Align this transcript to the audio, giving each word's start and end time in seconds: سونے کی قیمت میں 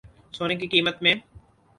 سونے 0.33 0.55
کی 0.55 0.67
قیمت 0.67 1.01
میں 1.03 1.13